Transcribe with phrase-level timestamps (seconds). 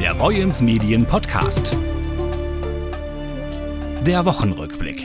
[0.00, 1.74] der Boyens Medien Podcast.
[4.04, 5.02] Der Wochenrückblick.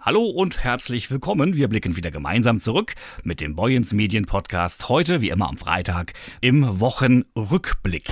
[0.00, 1.56] Hallo und herzlich willkommen.
[1.56, 4.88] Wir blicken wieder gemeinsam zurück mit dem Boyens Medien Podcast.
[4.88, 8.04] Heute, wie immer am Freitag, im Wochenrückblick.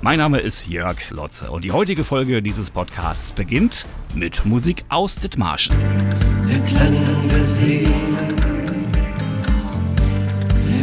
[0.00, 5.16] Mein Name ist Jörg Lotze und die heutige Folge dieses Podcasts beginnt mit Musik aus
[5.16, 5.76] Dithmarschen.
[6.48, 6.96] Der Klang
[7.42, 7.86] See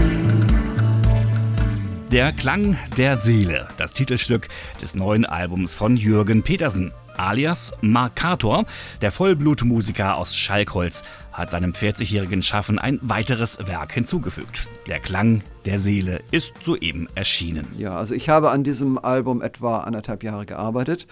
[2.12, 4.48] Der Klang der Seele, das Titelstück
[4.80, 8.64] des neuen Albums von Jürgen Petersen, alias Markator.
[9.02, 11.02] Der Vollblutmusiker aus Schalkholz
[11.32, 14.68] hat seinem 40-jährigen Schaffen ein weiteres Werk hinzugefügt.
[14.86, 17.66] Der Klang der Seele ist soeben erschienen.
[17.76, 21.06] Ja, also ich habe an diesem Album etwa anderthalb Jahre gearbeitet.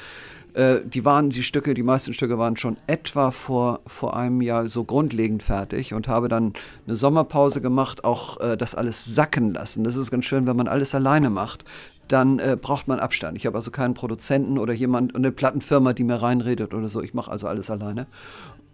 [0.59, 4.67] Äh, die waren, die Stücke, die meisten Stücke waren schon etwa vor, vor einem Jahr
[4.67, 6.53] so grundlegend fertig und habe dann
[6.87, 9.85] eine Sommerpause gemacht, auch äh, das alles sacken lassen.
[9.85, 11.65] Das ist ganz schön, wenn man alles alleine macht
[12.09, 13.37] dann äh, braucht man Abstand.
[13.37, 17.03] Ich habe also keinen Produzenten oder jemand, eine Plattenfirma, die mir reinredet oder so.
[17.03, 18.07] Ich mache also alles alleine.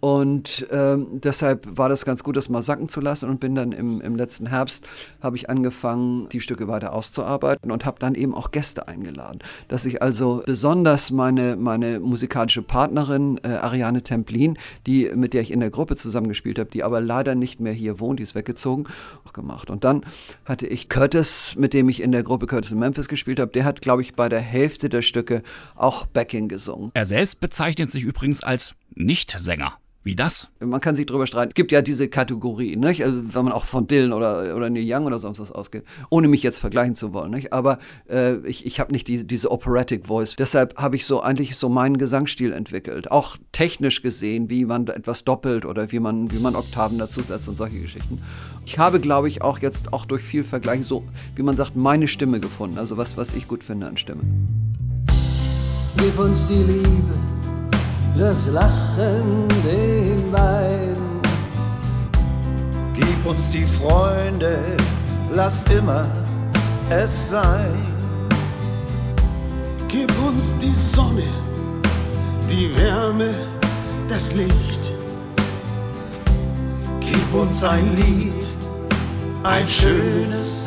[0.05, 3.71] Und ähm, deshalb war das ganz gut, das mal sacken zu lassen und bin dann
[3.71, 4.85] im, im letzten Herbst,
[5.19, 9.39] habe ich angefangen, die Stücke weiter auszuarbeiten und habe dann eben auch Gäste eingeladen.
[9.67, 15.49] Dass ich also besonders meine, meine musikalische Partnerin äh, Ariane Templin, die, mit der ich
[15.49, 18.85] in der Gruppe zusammengespielt habe, die aber leider nicht mehr hier wohnt, die ist weggezogen,
[19.25, 19.71] auch gemacht.
[19.71, 20.05] Und dann
[20.45, 23.65] hatte ich Curtis, mit dem ich in der Gruppe Curtis in Memphis gespielt habe, der
[23.65, 25.41] hat, glaube ich, bei der Hälfte der Stücke
[25.73, 26.91] auch Backing gesungen.
[26.93, 29.79] Er selbst bezeichnet sich übrigens als Nicht-Sänger.
[30.05, 30.49] Wie das?
[30.59, 31.49] Man kann sich drüber streiten.
[31.49, 33.03] Es gibt ja diese Kategorie, nicht?
[33.03, 36.27] Also, wenn man auch von Dylan oder, oder Neil Young oder sonst was ausgeht, ohne
[36.27, 37.31] mich jetzt vergleichen zu wollen.
[37.31, 37.51] Nicht?
[37.51, 40.35] Aber äh, ich, ich habe nicht die, diese Operatic Voice.
[40.35, 43.09] Deshalb habe ich so eigentlich so meinen Gesangsstil entwickelt.
[43.09, 47.57] Auch technisch gesehen, wie man etwas doppelt oder wie man, wie man Oktaven dazusetzt und
[47.57, 48.21] solche Geschichten.
[48.63, 51.03] Ich habe, glaube ich, auch jetzt auch durch viel Vergleich so,
[51.35, 52.77] wie man sagt, meine Stimme gefunden.
[52.77, 54.21] Also was, was ich gut finde an Stimme.
[55.97, 57.34] Gib uns die Liebe,
[58.17, 60.95] das Lachen, den Wein.
[62.93, 64.57] Gib uns die Freunde,
[65.33, 66.07] lass immer
[66.89, 67.87] es sein.
[69.87, 71.23] Gib uns die Sonne,
[72.49, 73.33] die Wärme,
[74.07, 74.93] das Licht.
[76.99, 78.45] Gib uns ein Lied,
[79.43, 80.63] ein schönes,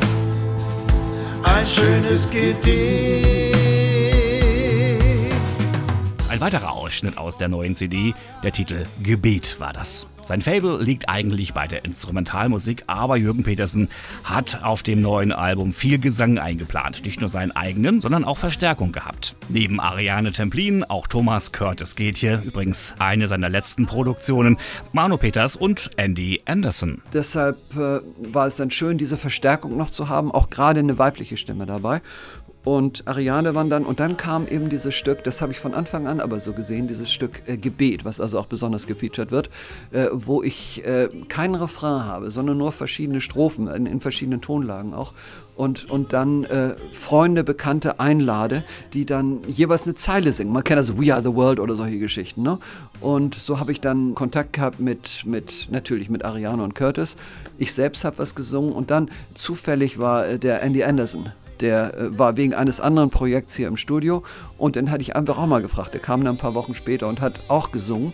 [1.43, 3.48] ein schönes Gedicht.
[6.39, 8.13] Ein weiterer Ausschnitt aus der neuen CD,
[8.43, 10.07] der Titel Gebet war das.
[10.23, 13.89] Sein Fable liegt eigentlich bei der Instrumentalmusik, aber Jürgen Petersen
[14.23, 17.03] hat auf dem neuen Album viel Gesang eingeplant.
[17.03, 19.35] Nicht nur seinen eigenen, sondern auch Verstärkung gehabt.
[19.49, 24.59] Neben Ariane Templin auch Thomas Curtis geht hier, übrigens eine seiner letzten Produktionen,
[24.93, 27.01] Mano Peters und Andy Anderson.
[27.11, 27.99] Deshalb äh,
[28.31, 31.99] war es dann schön, diese Verstärkung noch zu haben, auch gerade eine weibliche Stimme dabei
[32.69, 36.05] und Ariane waren dann, und dann kam eben dieses Stück, das habe ich von Anfang
[36.05, 39.49] an aber so gesehen, dieses Stück äh, Gebet, was also auch besonders gefeatured wird,
[39.91, 44.93] äh, wo ich äh, keinen Refrain habe, sondern nur verschiedene Strophen in, in verschiedenen Tonlagen
[44.93, 45.13] auch.
[45.55, 48.63] Und, und dann äh, Freunde, Bekannte einlade,
[48.93, 50.53] die dann jeweils eine Zeile singen.
[50.53, 52.43] Man kennt also We Are the World oder solche Geschichten.
[52.43, 52.59] Ne?
[53.01, 57.17] Und so habe ich dann Kontakt gehabt mit, mit, natürlich mit Ariane und Curtis.
[57.57, 62.17] Ich selbst habe was gesungen und dann zufällig war äh, der Andy Anderson der äh,
[62.17, 64.23] war wegen eines anderen Projekts hier im Studio
[64.57, 65.93] und den hatte ich einfach auch mal gefragt.
[65.93, 68.13] Der kam dann ein paar Wochen später und hat auch gesungen.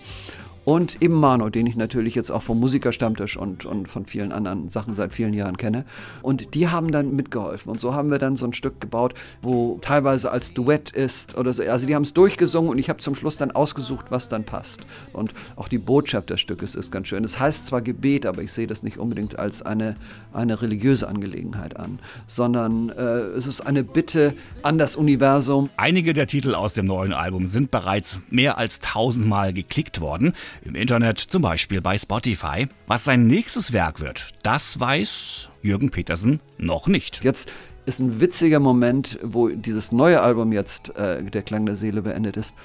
[0.66, 4.70] Und eben Mano, den ich natürlich jetzt auch vom Musikerstammtisch und, und von vielen anderen
[4.70, 5.86] Sachen seit vielen Jahren kenne.
[6.24, 7.72] Und die haben dann mitgeholfen.
[7.72, 11.54] Und so haben wir dann so ein Stück gebaut, wo teilweise als Duett ist oder
[11.54, 11.62] so.
[11.64, 14.81] Also die haben es durchgesungen und ich habe zum Schluss dann ausgesucht, was dann passt.
[15.14, 17.24] Und auch die Botschaft des Stückes ist ganz schön.
[17.24, 19.96] Es heißt zwar Gebet, aber ich sehe das nicht unbedingt als eine,
[20.34, 23.02] eine religiöse Angelegenheit an, sondern äh,
[23.38, 24.34] es ist eine Bitte
[24.64, 25.70] an das Universum.
[25.78, 30.75] Einige der Titel aus dem neuen Album sind bereits mehr als tausendmal geklickt worden im
[30.75, 32.68] Internet, zum Beispiel bei Spotify.
[32.88, 37.24] Was sein nächstes Werk wird, das weiß Jürgen Petersen noch nicht.
[37.24, 37.52] Jetzt
[37.86, 42.38] ist ein witziger Moment, wo dieses neue Album jetzt, äh, Der Klang der Seele, beendet
[42.38, 42.56] ist,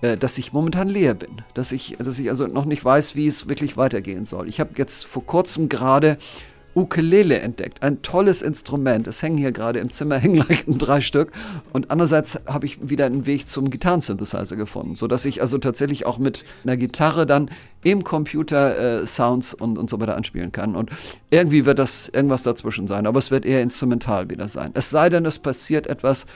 [0.00, 1.42] äh, dass ich momentan leer bin.
[1.54, 4.48] Dass ich, dass ich also noch nicht weiß, wie es wirklich weitergehen soll.
[4.48, 6.18] Ich habe jetzt vor kurzem gerade
[6.74, 7.82] Ukulele entdeckt.
[7.82, 9.06] Ein tolles Instrument.
[9.06, 11.32] Es hängen hier gerade im Zimmer, hängen gleich drei Stück.
[11.72, 16.18] Und andererseits habe ich wieder einen Weg zum Gitarrensynthesizer gefunden, sodass ich also tatsächlich auch
[16.18, 17.50] mit einer Gitarre dann
[17.82, 20.74] im Computer äh, Sounds und, und so weiter anspielen kann.
[20.74, 20.90] Und
[21.30, 24.70] irgendwie wird das irgendwas dazwischen sein, aber es wird eher instrumental wieder sein.
[24.74, 26.26] Es sei denn, es passiert etwas,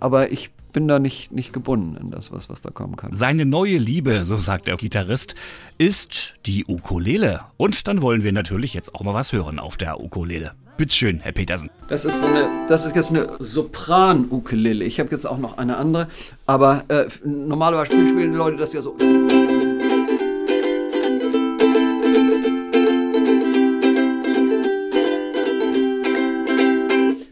[0.00, 3.12] aber ich bin da nicht, nicht gebunden in das, was, was da kommen kann.
[3.12, 5.34] Seine neue Liebe, so sagt der Gitarrist,
[5.78, 7.40] ist die Ukulele.
[7.56, 10.52] Und dann wollen wir natürlich jetzt auch mal was hören auf der Ukulele.
[10.76, 11.70] Bitteschön, Herr Petersen.
[11.88, 14.84] Das ist so eine, das ist jetzt eine Sopran-Ukulele.
[14.84, 16.08] Ich habe jetzt auch noch eine andere,
[16.46, 18.96] aber äh, normalerweise spielen die Leute das ja so.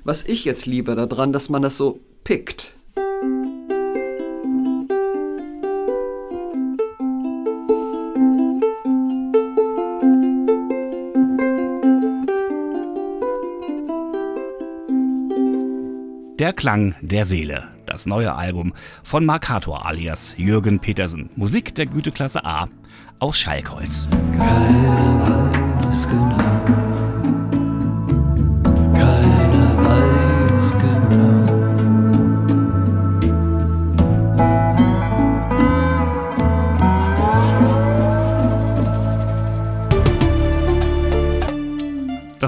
[0.05, 2.75] Was ich jetzt liebe daran, dass man das so pickt.
[16.38, 21.31] Der Klang der Seele, das neue Album von Markator alias Jürgen Petersen.
[21.35, 22.69] Musik der Güteklasse A
[23.19, 24.08] aus Schalkholz.
[24.37, 27.07] Keiner weiß genau.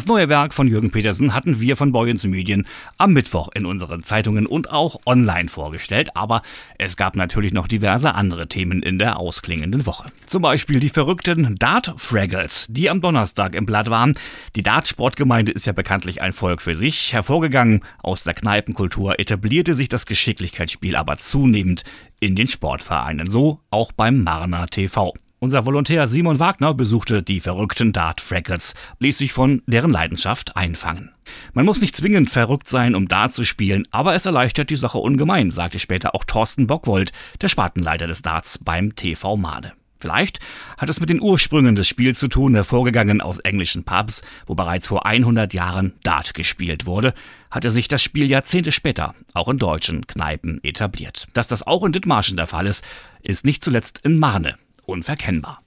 [0.00, 2.66] Das neue Werk von Jürgen Petersen hatten wir von Boyens Medien
[2.96, 6.40] am Mittwoch in unseren Zeitungen und auch online vorgestellt, aber
[6.78, 10.10] es gab natürlich noch diverse andere Themen in der ausklingenden Woche.
[10.24, 14.14] Zum Beispiel die verrückten Dart Fraggles, die am Donnerstag im Blatt waren.
[14.56, 17.12] Die Dart-Sportgemeinde ist ja bekanntlich ein Volk für sich.
[17.12, 21.84] Hervorgegangen aus der Kneipenkultur etablierte sich das Geschicklichkeitsspiel aber zunehmend
[22.20, 25.12] in den Sportvereinen, so auch beim Marner TV.
[25.42, 31.12] Unser Volontär Simon Wagner besuchte die verrückten Dart Fraggles, ließ sich von deren Leidenschaft einfangen.
[31.54, 34.98] Man muss nicht zwingend verrückt sein, um Dart zu spielen, aber es erleichtert die Sache
[34.98, 39.72] ungemein, sagte später auch Thorsten Bockwold, der Spartenleiter des Darts beim TV Made.
[39.98, 40.40] Vielleicht
[40.76, 44.88] hat es mit den Ursprüngen des Spiels zu tun, hervorgegangen aus englischen Pubs, wo bereits
[44.88, 47.14] vor 100 Jahren Dart gespielt wurde,
[47.50, 51.28] hatte sich das Spiel Jahrzehnte später auch in deutschen Kneipen etabliert.
[51.32, 52.84] Dass das auch in Dithmarschen der Fall ist,
[53.22, 54.56] ist nicht zuletzt in Marne
[54.90, 55.62] unverkennbar.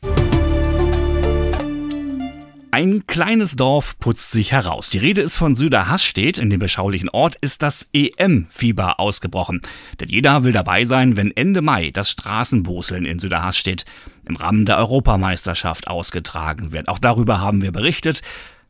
[2.74, 4.90] Ein kleines Dorf putzt sich heraus.
[4.90, 6.40] Die Rede ist von Süderhasstedt.
[6.40, 9.62] In dem beschaulichen Ort ist das EM-Fieber ausgebrochen.
[10.00, 13.86] Denn jeder will dabei sein, wenn Ende Mai das Straßenboseln in Süderhasstedt
[14.28, 16.88] im Rahmen der Europameisterschaft ausgetragen wird.
[16.88, 18.24] Auch darüber haben wir berichtet.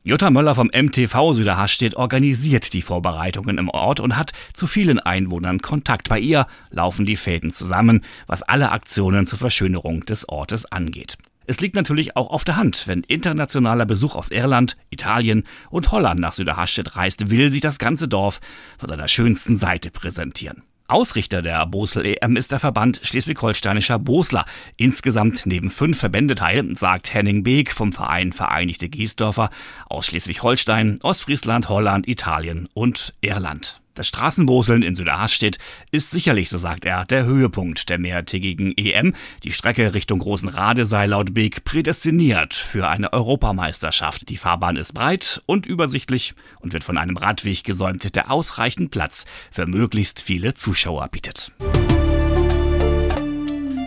[0.06, 5.62] Jutta Möller vom MTV Süderhasstedt organisiert die Vorbereitungen im Ort und hat zu vielen Einwohnern
[5.62, 6.10] Kontakt.
[6.10, 11.18] Bei ihr laufen die Fäden zusammen, was alle Aktionen zur Verschönerung des Ortes angeht.
[11.48, 16.20] Es liegt natürlich auch auf der Hand, wenn internationaler Besuch aus Irland, Italien und Holland
[16.20, 18.42] nach Süderhasstedt reist, will sich das ganze Dorf
[18.78, 20.64] von seiner schönsten Seite präsentieren.
[20.88, 24.46] Ausrichter der Bosel-EM ist der Verband Schleswig-Holsteinischer Bosler.
[24.78, 29.50] Insgesamt neben fünf Verbände teil, sagt Henning Beek vom Verein Vereinigte Giesdörfer
[29.90, 33.83] aus Schleswig-Holstein, Ostfriesland, Holland, Italien und Irland.
[33.94, 35.60] Das Straßenboseln in Süderhastedt
[35.92, 39.14] ist sicherlich, so sagt er, der Höhepunkt der mehrtägigen EM.
[39.44, 44.30] Die Strecke Richtung Großen Rade sei laut Beek prädestiniert für eine Europameisterschaft.
[44.30, 49.26] Die Fahrbahn ist breit und übersichtlich und wird von einem Radweg gesäumt, der ausreichend Platz
[49.52, 51.52] für möglichst viele Zuschauer bietet.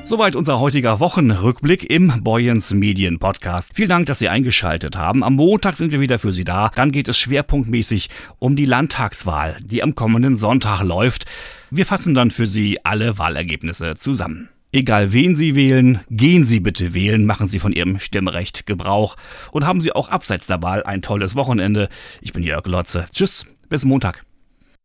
[0.06, 3.72] Soweit unser heutiger Wochenrückblick im Boyens Medien Podcast.
[3.74, 5.24] Vielen Dank, dass Sie eingeschaltet haben.
[5.24, 6.70] Am Montag sind wir wieder für Sie da.
[6.76, 8.08] Dann geht es schwerpunktmäßig
[8.38, 11.24] um die Landtagswahl, die am kommenden Sonntag läuft.
[11.72, 14.48] Wir fassen dann für Sie alle Wahlergebnisse zusammen.
[14.70, 19.16] Egal wen Sie wählen, gehen Sie bitte wählen, machen Sie von Ihrem Stimmrecht Gebrauch
[19.50, 21.88] und haben Sie auch abseits der Wahl ein tolles Wochenende.
[22.20, 23.06] Ich bin Jörg Lotze.
[23.12, 24.25] Tschüss, bis Montag.